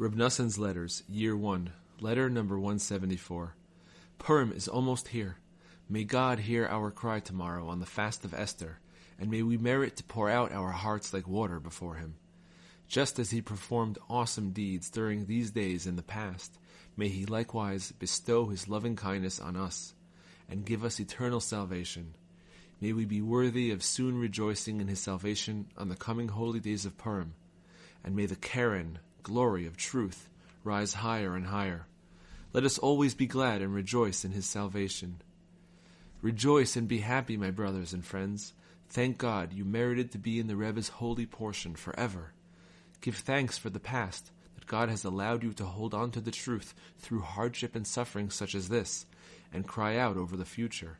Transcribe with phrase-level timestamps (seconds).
[0.00, 3.56] Reb Noson's Letters, Year 1, Letter number 174.
[4.20, 5.38] Purim is almost here.
[5.88, 8.78] May God hear our cry tomorrow on the fast of Esther,
[9.18, 12.14] and may we merit to pour out our hearts like water before Him.
[12.86, 16.60] Just as He performed awesome deeds during these days in the past,
[16.96, 19.94] may He likewise bestow His loving kindness on us,
[20.48, 22.14] and give us eternal salvation.
[22.80, 26.86] May we be worthy of soon rejoicing in His salvation on the coming holy days
[26.86, 27.34] of Purim,
[28.04, 30.30] and may the keren, glory of truth,
[30.64, 31.86] rise higher and higher.
[32.54, 35.20] Let us always be glad and rejoice in His salvation.
[36.22, 38.54] Rejoice and be happy, my brothers and friends.
[38.88, 42.32] Thank God you merited to be in the Rebbe's holy portion forever.
[43.02, 46.30] Give thanks for the past, that God has allowed you to hold on to the
[46.30, 49.04] truth through hardship and suffering such as this,
[49.52, 50.96] and cry out over the future.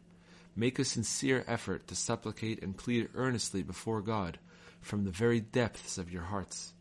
[0.54, 4.38] Make a sincere effort to supplicate and plead earnestly before God
[4.82, 6.74] from the very depths of your hearts.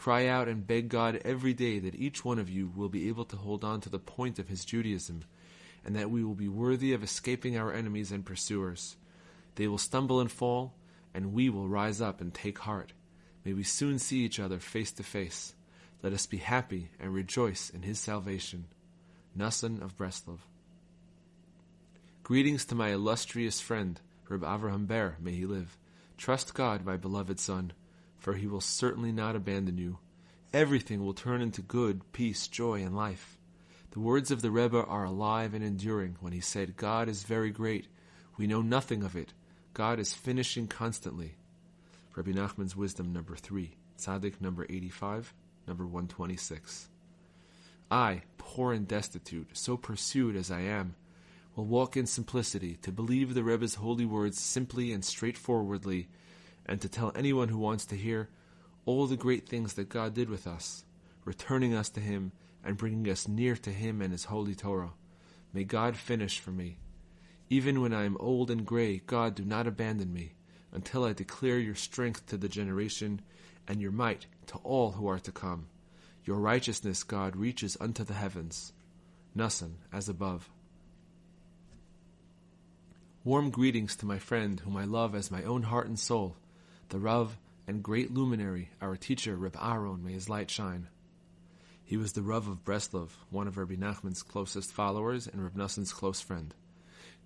[0.00, 3.26] Cry out and beg God every day that each one of you will be able
[3.26, 5.24] to hold on to the point of his Judaism,
[5.84, 8.96] and that we will be worthy of escaping our enemies and pursuers.
[9.56, 10.72] They will stumble and fall,
[11.12, 12.94] and we will rise up and take heart.
[13.44, 15.52] May we soon see each other face to face.
[16.02, 18.68] Let us be happy and rejoice in his salvation.
[19.36, 20.38] Noson of Breslov.
[22.22, 25.76] Greetings to my illustrious friend, Reb Avraham Ber, may he live.
[26.16, 27.74] Trust God, my beloved son,
[28.20, 29.98] for he will certainly not abandon you.
[30.52, 33.36] Everything will turn into good, peace, joy, and life.
[33.90, 37.50] The words of the Rebbe are alive and enduring when he said, God is very
[37.50, 37.88] great.
[38.36, 39.32] We know nothing of it.
[39.74, 41.34] God is finishing constantly.
[42.14, 45.34] Rabbi Nachman's Wisdom number 3, Tzaddik number 85,
[45.66, 46.88] number 126.
[47.90, 50.94] I, poor and destitute, so pursued as I am,
[51.56, 56.08] will walk in simplicity to believe the Rebbe's holy words simply and straightforwardly,
[56.70, 58.28] and to tell anyone who wants to hear
[58.86, 60.84] all the great things that God did with us,
[61.24, 62.30] returning us to Him
[62.64, 64.92] and bringing us near to Him and His holy Torah.
[65.52, 66.78] May God finish for me.
[67.50, 70.34] Even when I am old and gray, God, do not abandon me
[70.72, 73.20] until I declare your strength to the generation
[73.66, 75.66] and your might to all who are to come.
[76.24, 78.72] Your righteousness, God, reaches unto the heavens.
[79.36, 80.48] Noson, as above.
[83.24, 86.36] Warm greetings to my friend, whom I love as my own heart and soul,
[86.90, 90.88] the Rav and great luminary, our teacher, Reb Aaron, may his light shine.
[91.84, 95.92] He was the Rav of Breslov, one of Rabbi Nachman's closest followers and Reb Noson's
[95.92, 96.52] close friend.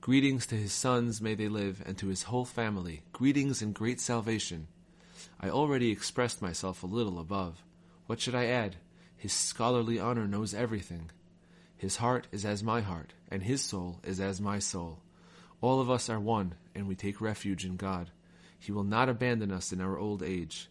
[0.03, 3.03] Greetings to his sons, may they live, and to his whole family.
[3.13, 4.69] Greetings and great salvation.
[5.41, 7.65] I already expressed myself a little above.
[8.07, 8.77] What should I add?
[9.17, 11.11] His scholarly honor knows everything.
[11.75, 15.01] His heart is as my heart, and his soul is as my soul.
[15.63, 18.11] All of us are one, and we take refuge in God.
[18.65, 20.71] He will not abandon us in our old age.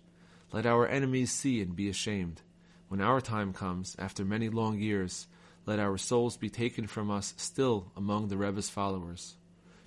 [0.52, 2.42] Let our enemies see and be ashamed.
[2.88, 5.28] When our time comes, after many long years,
[5.68, 9.36] let our souls be taken from us still among the Rebbe's followers.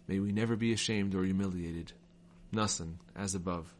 [0.07, 1.95] May we never be ashamed or humiliated.
[2.53, 3.75] Noson, as above.